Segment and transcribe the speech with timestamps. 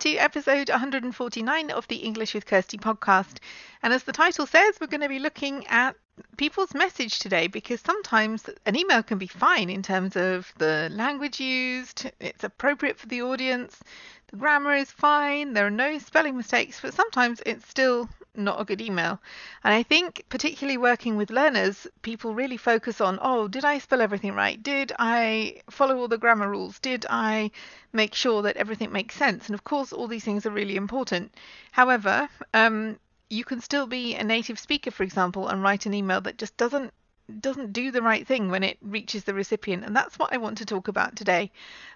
[0.00, 3.38] To episode 149 of the English with Kirsty podcast.
[3.82, 5.96] And as the title says, we're going to be looking at
[6.36, 11.40] people's message today because sometimes an email can be fine in terms of the language
[11.40, 13.80] used, it's appropriate for the audience,
[14.28, 18.08] the grammar is fine, there are no spelling mistakes, but sometimes it's still
[18.38, 19.20] not a good email.
[19.64, 24.00] And I think, particularly working with learners, people really focus on oh, did I spell
[24.00, 24.62] everything right?
[24.62, 26.78] Did I follow all the grammar rules?
[26.78, 27.50] Did I
[27.92, 29.46] make sure that everything makes sense?
[29.46, 31.34] And of course, all these things are really important.
[31.72, 32.98] However, um,
[33.30, 36.56] you can still be a native speaker, for example, and write an email that just
[36.56, 36.92] doesn't
[37.40, 39.84] doesn't do the right thing when it reaches the recipient.
[39.84, 41.50] And that's what I want to talk about today.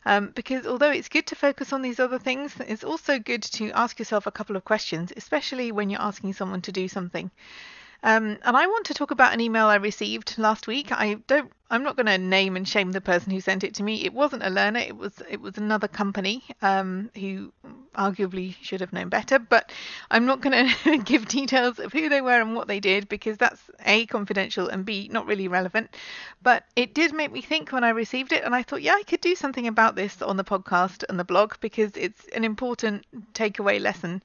[0.05, 3.70] Um, because although it's good to focus on these other things, it's also good to
[3.72, 7.30] ask yourself a couple of questions, especially when you're asking someone to do something.
[8.03, 10.91] Um, and I want to talk about an email I received last week.
[10.91, 11.53] I don't.
[11.73, 14.05] I'm not going to name and shame the person who sent it to me.
[14.05, 14.81] It wasn't a learner.
[14.81, 15.23] It was.
[15.31, 17.51] It was another company um, who
[17.97, 19.39] arguably should have known better.
[19.39, 19.73] But
[20.11, 23.39] I'm not going to give details of who they were and what they did because
[23.39, 25.97] that's a confidential and b not really relevant.
[26.43, 29.03] But it did make me think when I received it, and I thought, yeah, I
[29.05, 33.06] could do something about this on the podcast and the blog because it's an important
[33.33, 34.23] takeaway lesson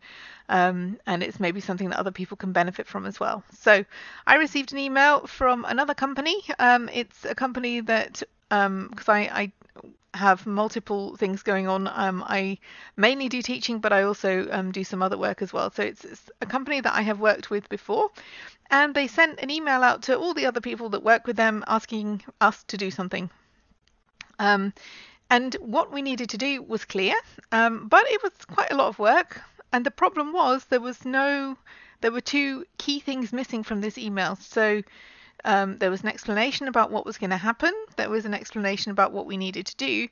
[0.50, 3.44] um, and it's maybe something that other people can benefit from as well.
[3.54, 3.84] So
[4.26, 6.44] I received an email from another company.
[6.60, 9.52] Um, it's a company that because um, I, I
[10.14, 11.88] have multiple things going on.
[11.88, 12.58] Um, I
[12.98, 15.72] mainly do teaching, but I also um, do some other work as well.
[15.72, 18.10] So it's, it's, a company that I have worked with before,
[18.70, 21.64] and they sent an email out to all the other people that work with them
[21.68, 23.30] asking us to do something.
[24.40, 24.74] Um,
[25.30, 27.16] and what we needed to do was clear,
[27.52, 29.42] um, but it was quite a lot of work.
[29.74, 31.58] And the problem was there was no,
[32.02, 34.38] there were two key things missing from this email.
[34.38, 34.82] So
[35.46, 38.92] um, there was an explanation about what was going to happen, there was an explanation
[38.92, 40.08] about what we needed to do.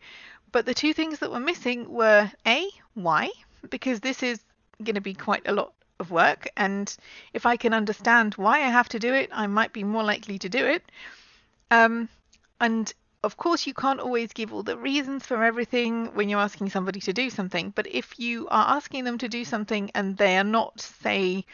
[0.51, 3.29] But the two things that were missing were A, why?
[3.69, 4.39] Because this is
[4.83, 6.47] going to be quite a lot of work.
[6.55, 6.95] And
[7.33, 10.39] if I can understand why I have to do it, I might be more likely
[10.39, 10.83] to do it.
[11.71, 12.09] Um,
[12.59, 12.93] and
[13.23, 16.99] of course, you can't always give all the reasons for everything when you're asking somebody
[17.01, 17.71] to do something.
[17.71, 21.45] But if you are asking them to do something and they are not, say,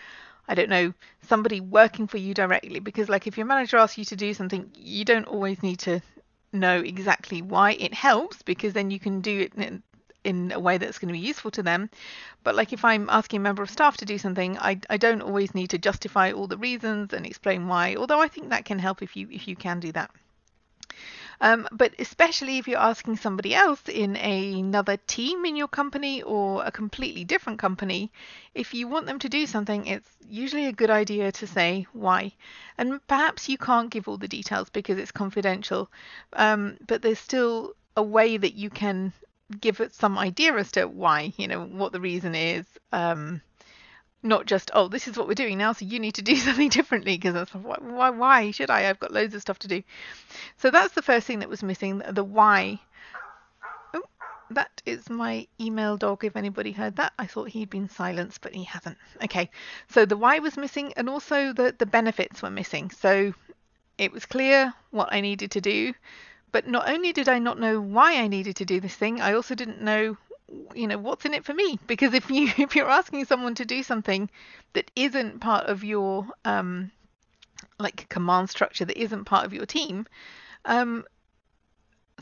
[0.51, 4.03] I don't know, somebody working for you directly, because like if your manager asks you
[4.03, 6.01] to do something, you don't always need to
[6.51, 7.71] know exactly why.
[7.71, 9.81] It helps because then you can do it
[10.25, 11.89] in, a way that's going to be useful to them.
[12.43, 15.21] But like if I'm asking a member of staff to do something, I, I don't
[15.21, 17.95] always need to justify all the reasons and explain why.
[17.95, 20.11] Although I think that can help if you if you can do that.
[21.41, 26.63] Um, but especially if you're asking somebody else in another team in your company or
[26.63, 28.11] a completely different company,
[28.53, 32.33] if you want them to do something, it's usually a good idea to say why.
[32.77, 35.89] And perhaps you can't give all the details because it's confidential,
[36.33, 39.11] um, but there's still a way that you can
[39.59, 42.65] give it some idea as to why, you know, what the reason is.
[42.91, 43.41] Um,
[44.23, 46.69] not just oh this is what we're doing now so you need to do something
[46.69, 48.89] differently because that's why why should i?
[48.89, 49.83] I've got loads of stuff to do.
[50.57, 52.79] So that's the first thing that was missing the why.
[53.93, 54.03] Oh,
[54.51, 57.13] that is my email dog if anybody heard that.
[57.17, 58.97] I thought he'd been silenced but he hasn't.
[59.23, 59.49] Okay
[59.89, 62.91] so the why was missing and also the the benefits were missing.
[62.91, 63.33] So
[64.01, 65.93] it was clear what i needed to do
[66.51, 69.33] but not only did i not know why i needed to do this thing i
[69.33, 70.17] also didn't know
[70.75, 71.79] you know what's in it for me?
[71.87, 74.29] Because if you if you're asking someone to do something
[74.73, 76.91] that isn't part of your um
[77.79, 80.05] like command structure that isn't part of your team
[80.65, 81.03] um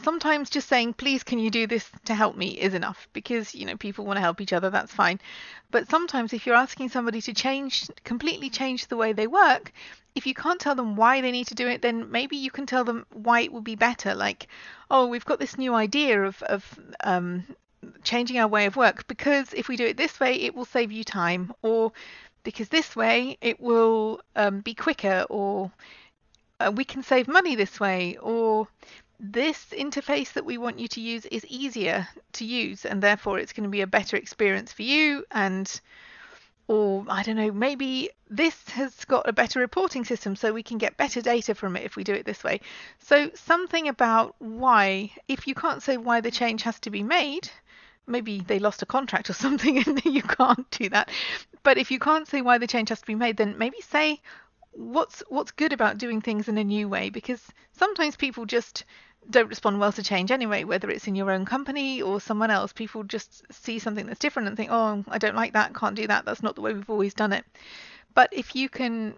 [0.01, 2.49] sometimes just saying please can you do this to help me?
[2.49, 5.19] is enough because you know people want to help each other that's fine.
[5.71, 9.71] But sometimes if you're asking somebody to change completely change the way they work
[10.15, 12.65] if you can't tell them why they need to do it then maybe you can
[12.65, 14.15] tell them why it would be better.
[14.15, 14.47] Like
[14.89, 17.45] oh we've got this new idea of of um,
[18.03, 20.91] changing our way of work because if we do it this way, it will save
[20.91, 21.91] you time, or
[22.43, 25.71] because this way it will um, be quicker, or
[26.59, 28.67] uh, we can save money this way, or
[29.19, 33.53] this interface that we want you to use is easier to use, and therefore it's
[33.53, 35.81] going to be a better experience for you and
[36.69, 40.77] or I don't know, maybe this has got a better reporting system so we can
[40.77, 42.61] get better data from it if we do it this way.
[42.99, 47.49] So, something about why, if you can't say why the change has to be made,
[48.09, 51.09] maybe they lost a contract or something and you can't do that.
[51.63, 54.19] but if you can't say why the change has to be made, then maybe say
[54.71, 57.09] what's what's good about doing things in a new way?
[57.09, 57.41] Because
[57.73, 58.85] sometimes people just
[59.29, 62.73] don't respond well to change anyway whether it's in your own company or someone else.
[62.73, 66.07] People just see something that's different and think oh i don't like that can't do
[66.07, 67.45] that that's not the way we've always done it.
[68.15, 69.15] But if you can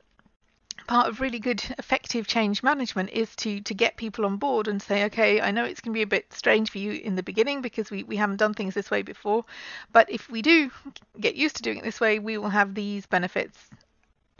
[0.88, 4.82] part of really good effective change management is to to get people on board and
[4.82, 7.24] say okay i know it's going to be a bit strange for you in the
[7.24, 9.46] beginning because we, we haven't done things this way before
[9.92, 10.72] but if we do
[11.20, 13.58] get used to doing it this way we will have these benefits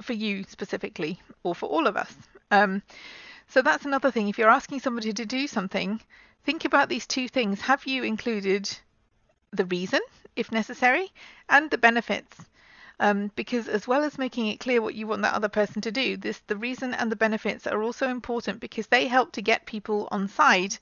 [0.02, 2.14] for you specifically or for all of us.
[2.50, 2.82] Um,
[3.48, 4.30] so that's another thing.
[4.30, 6.02] If you're asking somebody to do something
[6.44, 7.62] think about these two things.
[7.62, 8.70] Have you included
[9.52, 10.00] the reason
[10.36, 11.12] if necessary
[11.50, 12.38] and the benefits
[13.02, 15.92] um, because as well as making it clear what you want that other person to
[15.92, 19.66] do, this the reason and the benefits are also important because they help to get
[19.66, 20.78] people on side.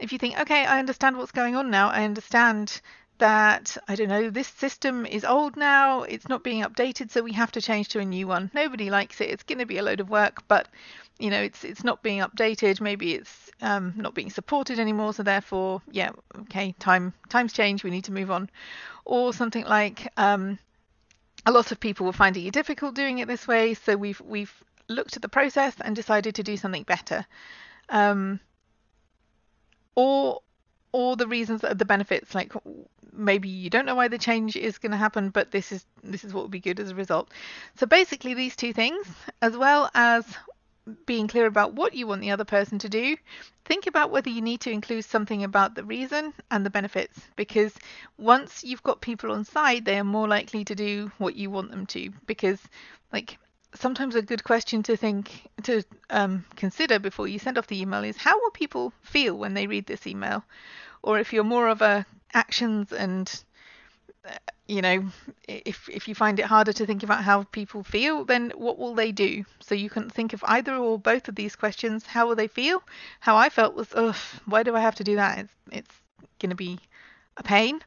[0.00, 2.80] If you think, okay, I understand what's going on now, I understand
[3.18, 7.32] that I don't know this system is old now, it's not being updated, so we
[7.34, 8.50] have to change to a new one.
[8.52, 9.30] Nobody likes it.
[9.30, 10.66] It's going to be a load of work, but
[11.20, 12.80] you know it's it's not being updated.
[12.80, 16.10] Maybe it's um, not being supported anymore, so therefore, yeah,
[16.40, 17.84] okay, time times change.
[17.84, 18.50] We need to move on,
[19.04, 20.08] or something like.
[20.16, 20.58] Um,
[21.46, 24.52] a lot of people were finding it difficult doing it this way, so we've we've
[24.88, 27.26] looked at the process and decided to do something better.
[27.88, 28.40] Um,
[29.94, 30.40] or
[30.92, 32.52] or the reasons the benefits like
[33.12, 36.24] maybe you don't know why the change is going to happen but this is this
[36.24, 37.30] is what would be good as a result
[37.76, 39.06] so basically these two things
[39.40, 40.24] as well as
[41.06, 43.16] being clear about what you want the other person to do,
[43.64, 47.74] think about whether you need to include something about the reason and the benefits because
[48.18, 51.70] once you've got people on side, they are more likely to do what you want
[51.70, 52.10] them to.
[52.26, 52.60] Because,
[53.12, 53.38] like,
[53.74, 58.04] sometimes a good question to think to um, consider before you send off the email
[58.04, 60.44] is how will people feel when they read this email?
[61.02, 63.44] Or if you're more of a actions and
[64.68, 65.04] you know,
[65.48, 68.94] if if you find it harder to think about how people feel, then what will
[68.94, 69.44] they do?
[69.60, 72.06] So you can think of either or both of these questions.
[72.06, 72.82] How will they feel?
[73.20, 74.16] How I felt was, ugh,
[74.46, 75.38] why do I have to do that?
[75.38, 75.94] It's, it's
[76.40, 76.78] to be
[77.36, 77.80] a pain.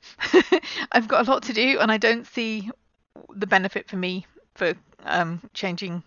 [0.91, 2.69] I've got a lot to do, and I don't see
[3.33, 4.73] the benefit for me for
[5.05, 6.03] um, changing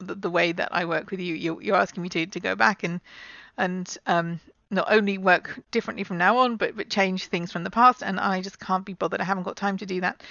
[0.00, 1.34] the, the, way that I work with you.
[1.34, 3.00] You're, you're asking me to to go back and
[3.56, 7.70] and um, not only work differently from now on, but but change things from the
[7.70, 8.02] past.
[8.02, 9.20] And I just can't be bothered.
[9.20, 10.22] I haven't got time to do that.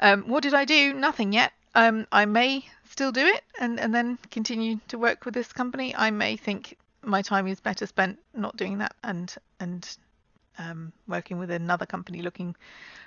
[0.00, 0.94] Um, what did I do?
[0.94, 1.52] Nothing yet.
[1.74, 5.94] Um, I may still do it and and then continue to work with this company.
[5.94, 9.96] I may think my time is better spent not doing that and and
[10.58, 12.54] um, working with another company looking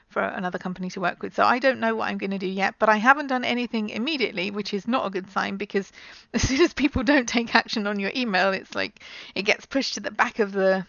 [0.10, 1.36] for another company to work with.
[1.36, 3.90] So I don't know what I'm going to do yet, but I haven't done anything
[3.90, 5.92] immediately, which is not a good sign because
[6.34, 9.02] as soon as people don't take action on your email, it's like
[9.36, 10.86] it gets pushed to the back of the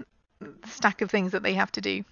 [0.66, 2.04] stack of things that they have to do.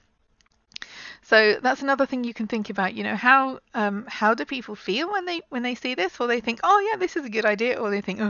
[1.23, 2.95] So that's another thing you can think about.
[2.95, 6.27] You know, how um, how do people feel when they when they see this, or
[6.27, 8.21] they think, oh yeah, this is a good idea, or they think,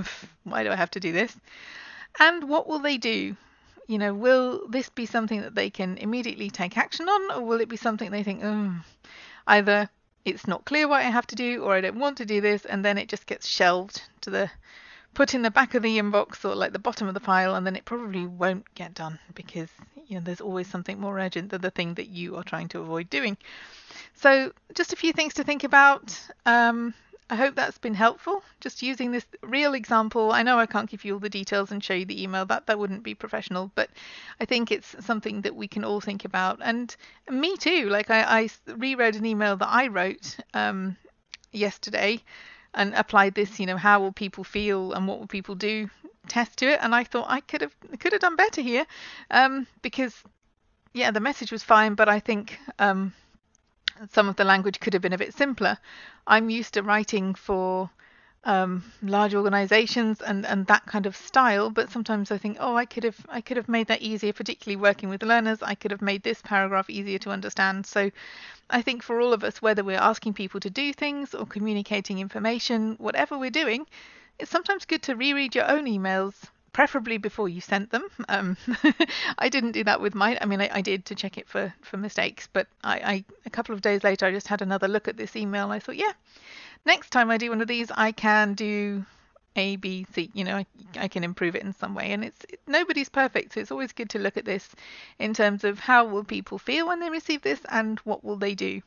[0.45, 1.35] why do I have to do this?
[2.19, 3.37] And what will they do?
[3.89, 7.61] You know, will this be something that they can immediately take action on, or will
[7.61, 8.75] it be something they think, oh,
[9.47, 9.89] either
[10.25, 12.65] it's not clear what I have to do, or I don't want to do this,
[12.65, 14.51] and then it just gets shelved to the
[15.15, 17.67] put in the back of the inbox or like the bottom of the pile, and
[17.67, 19.69] then it probably won't get done because
[20.07, 22.81] you know there's always something more urgent than the thing that you are trying to
[22.81, 23.37] avoid doing.
[24.15, 26.19] So just a few things to think about.
[26.47, 26.95] Um,
[27.31, 28.43] I hope that's been helpful.
[28.61, 30.33] Just using this real example.
[30.33, 32.45] I know I can't give you all the details and show you the email.
[32.45, 33.91] That that wouldn't be professional, but
[34.41, 36.59] I think it's something that we can all think about.
[36.63, 36.95] And
[37.31, 37.89] me too.
[37.89, 40.97] Like I, I reread an email that I wrote um,
[41.53, 42.21] yesterday
[42.75, 43.59] and applied this.
[43.59, 45.89] You know, how will people feel and what will people do?
[46.29, 48.87] Test to it, and I thought I could have could have done better here,
[49.31, 50.23] um, because
[50.95, 53.13] yeah, the message was fine, but I think um,
[54.11, 55.79] some of the language could have been a bit simpler.
[56.27, 57.91] I'm used to writing for
[58.45, 62.85] um, large organizations and, and that kind of style, but sometimes I think, oh, I
[62.85, 65.63] could have I could have made that easier, particularly working with learners.
[65.63, 67.87] I could have made this paragraph easier to understand.
[67.87, 68.11] So
[68.71, 72.19] I think for all of us, whether we're asking people to do things or communicating
[72.19, 73.87] information, whatever we're doing,
[74.39, 76.35] it's sometimes good to reread your own emails
[76.73, 78.05] preferably before you sent them.
[78.29, 78.57] Um,
[79.39, 80.39] I didn't do that with mine.
[80.41, 83.51] I mean, I, I, did to check it for, for mistakes, but I, I, a
[83.51, 85.71] couple of days later I just had another look at this email.
[85.71, 86.13] I thought, yeah,
[86.85, 89.05] next time I do one of these, I can do
[89.57, 90.31] A, B, C.
[90.33, 92.13] You know, I, I can improve it in some way.
[92.13, 94.75] And it's it, nobody's perfect, so it's always good to look at this
[95.19, 98.55] in terms of how will people feel when they receive this and what will they
[98.55, 98.83] do.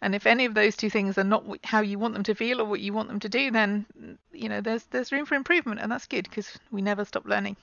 [0.00, 2.60] And if any of those two things are not how you want them to feel
[2.60, 3.86] or what you want them to do, then
[4.32, 7.56] you know there's there's room for improvement, and that's good because we never stop learning.